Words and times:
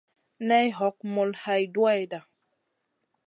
Nay 0.47 0.67
hog 0.77 0.95
mul 1.13 1.31
hay 1.43 1.63
duwayda. 1.73 2.19